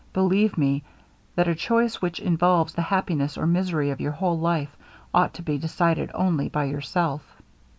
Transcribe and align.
Believe 0.13 0.57
me, 0.57 0.83
that 1.35 1.47
a 1.47 1.53
choice 1.53 2.01
which 2.01 2.19
involves 2.19 2.73
the 2.73 2.81
happiness 2.81 3.37
or 3.37 3.45
misery 3.45 3.91
of 3.91 4.01
your 4.01 4.13
whole 4.13 4.39
life, 4.39 4.75
ought 5.13 5.31
to 5.35 5.43
be 5.43 5.59
decided 5.59 6.09
only 6.15 6.49
by 6.49 6.63
yourself.' 6.63 7.35